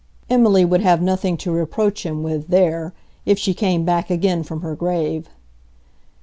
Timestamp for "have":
0.81-0.99